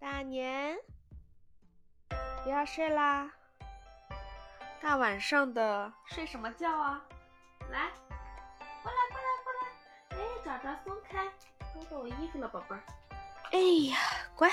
[0.00, 0.78] 大年，
[2.42, 3.30] 不要睡啦！
[4.80, 7.04] 大晚上的睡什么觉啊？
[7.70, 7.90] 来，
[8.82, 10.16] 过来过来过来！
[10.16, 11.26] 哎，爪爪松开，
[11.74, 12.82] 勾到我衣服了，宝贝儿。
[13.52, 13.58] 哎
[13.90, 13.98] 呀，
[14.34, 14.50] 乖，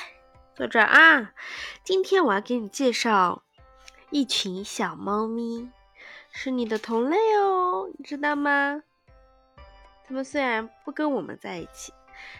[0.53, 1.33] 坐这儿啊！
[1.81, 3.43] 今天我要给你介绍
[4.09, 5.71] 一群小猫咪，
[6.29, 8.83] 是你的同类哦，你知道吗？
[10.05, 11.93] 它们虽然不跟我们在一起，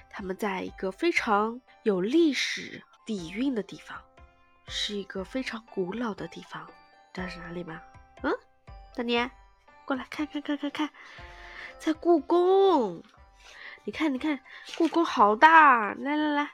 [0.10, 3.98] 它们在一个非常有历史底蕴的地方，
[4.68, 6.68] 是一个非常古老的地方。
[7.14, 7.82] 知道是哪里吗？
[8.22, 8.32] 嗯，
[8.94, 9.32] 大年，
[9.86, 10.90] 过来看看看看看，
[11.80, 13.02] 在故宫。
[13.86, 14.42] 你看你看，
[14.78, 15.94] 故宫好大！
[15.94, 16.52] 来来来，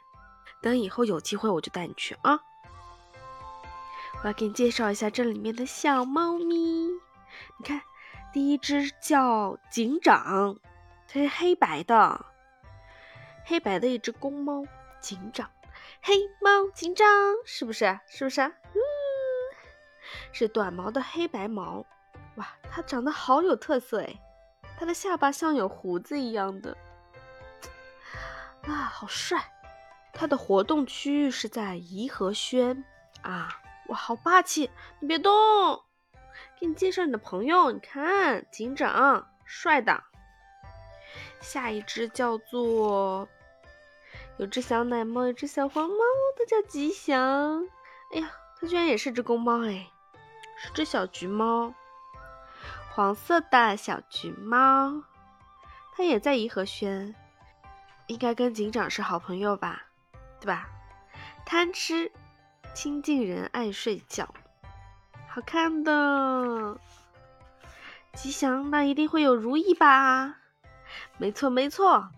[0.62, 2.40] 等以后有机会我就带你去啊。
[4.22, 6.88] 我要给你介绍一下这里面的小猫咪。
[6.88, 7.82] 你看，
[8.32, 10.56] 第一只叫警长。
[11.08, 12.24] 它是黑白的，
[13.44, 14.64] 黑白的一只公猫
[15.02, 15.50] 警长，
[16.02, 17.08] 黑猫警长
[17.46, 18.00] 是不是？
[18.08, 18.42] 是不是？
[18.42, 18.80] 嗯，
[20.32, 21.86] 是短毛的黑白毛，
[22.36, 24.20] 哇，它长得好有特色哎，
[24.78, 26.78] 它的下巴像有胡子一样的，
[28.64, 29.52] 啊，好帅！
[30.12, 32.84] 它的活动区域是在颐和轩
[33.22, 33.50] 啊，
[33.88, 34.70] 哇，好霸气！
[35.00, 35.82] 你别动，
[36.60, 40.04] 给你介绍你的朋友，你看，警长，帅的。
[41.42, 43.28] 下一只叫做，
[44.38, 45.96] 有只小奶猫，有只小黄猫，
[46.38, 47.68] 它叫吉祥。
[48.12, 49.88] 哎呀，它居然也是只公猫哎，
[50.58, 51.74] 是只小橘猫，
[52.92, 55.04] 黄色的小橘猫，
[55.96, 57.14] 它也在颐和轩，
[58.08, 59.84] 应该跟警长是好朋友吧，
[60.40, 60.68] 对吧？
[61.46, 62.12] 贪吃，
[62.74, 64.34] 亲近人，爱睡觉，
[65.28, 66.80] 好看的
[68.14, 70.38] 吉祥，那一定会有如意吧？
[71.18, 72.10] 没错没错，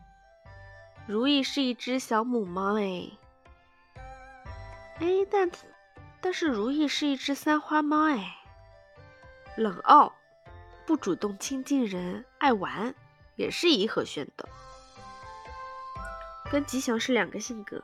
[1.07, 3.11] 如意是一只小母猫哎，
[4.99, 5.51] 哎，但
[6.19, 8.37] 但是如意是一只三花猫哎，
[9.55, 10.15] 冷傲，
[10.85, 12.95] 不主动亲近人，爱玩，
[13.35, 14.49] 也是颐和轩的，
[16.51, 17.83] 跟吉祥是两个性格。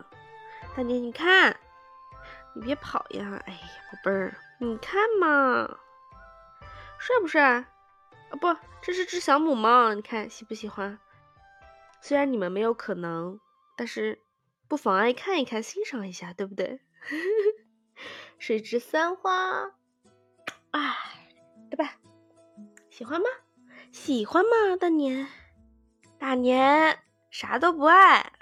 [0.75, 1.55] 大年，你看，
[2.55, 3.39] 你别跑呀！
[3.45, 3.59] 哎呀，
[3.91, 5.77] 宝贝儿，你看嘛，
[6.97, 7.43] 帅不帅？
[7.51, 10.97] 啊不，这是只小母猫，你看喜不喜欢？
[12.01, 13.39] 虽然你们没有可能，
[13.77, 14.19] 但是
[14.67, 16.81] 不妨碍看一看、欣赏一下，对不对？
[18.39, 19.71] 是一只三花，
[20.71, 20.95] 哎，
[21.69, 21.97] 对吧？
[22.89, 23.27] 喜欢吗？
[23.91, 24.75] 喜欢吗？
[24.79, 25.27] 大年，
[26.17, 26.97] 大年
[27.29, 28.33] 啥都不爱，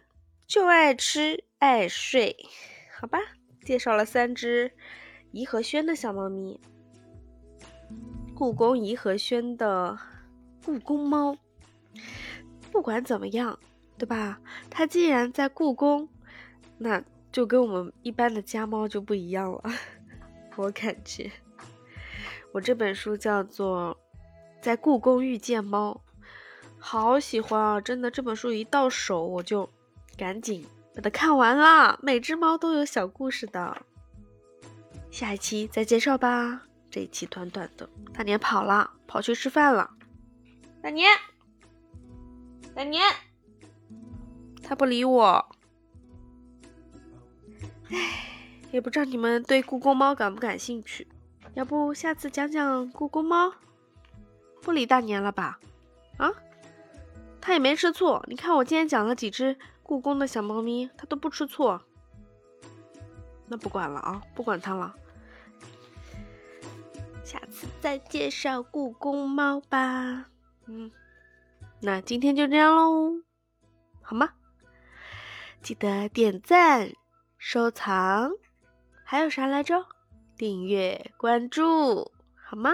[0.48, 2.38] 就爱吃爱睡，
[2.98, 3.20] 好吧？
[3.66, 4.72] 介绍了三只
[5.32, 6.60] 颐和轩的小猫咪。
[8.36, 10.00] 故宫颐和轩的
[10.64, 11.38] 故宫猫，
[12.90, 13.60] 管怎么样，
[14.00, 14.40] 对吧？
[14.68, 16.10] 它既然在故宫，
[16.80, 19.64] 那就跟我们一般的家猫就不一样了。
[20.58, 21.32] 我感觉，
[22.52, 23.96] 我这本书叫做
[24.64, 26.02] 《在故宫遇见猫》，
[26.80, 27.80] 好喜欢啊！
[27.80, 29.70] 真的，这本书一到手我就
[30.18, 32.00] 赶紧把它看完了。
[32.02, 33.86] 每只猫都有小故事的，
[35.12, 36.64] 下一期再介绍吧。
[36.90, 39.92] 这一期短短的，大年跑了，跑去吃饭了。
[40.82, 41.08] 大年，
[42.76, 43.04] 大年，
[44.64, 45.50] 他不理我。
[47.90, 47.96] 唉，
[48.72, 51.08] 也不知道你们对故宫猫感不感兴趣？
[51.56, 53.54] 要不下次讲讲故宫猫？
[54.62, 55.60] 不理大年了吧？
[56.18, 56.32] 啊？
[57.42, 58.22] 他也没吃醋。
[58.28, 61.80] 你看我今天讲了几只故宫的小猫咪，它都不吃醋。
[63.48, 64.96] 那不管了啊，不管它了。
[67.24, 70.30] 下次再介绍故宫猫吧。
[70.68, 70.92] 嗯，
[71.82, 73.22] 那今天就这样喽，
[74.02, 74.34] 好吗？
[75.62, 76.92] 记得点赞、
[77.38, 78.32] 收藏，
[79.04, 79.86] 还有啥来着？
[80.36, 82.74] 订阅、关注，好吗？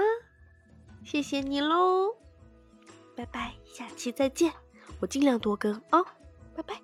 [1.03, 2.15] 谢谢你喽，
[3.15, 4.51] 拜拜，下期再见。
[4.99, 6.05] 我尽量多更哦，
[6.55, 6.81] 拜拜。